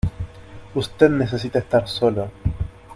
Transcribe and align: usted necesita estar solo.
usted 0.73 1.11
necesita 1.11 1.59
estar 1.59 1.87
solo. 1.87 2.31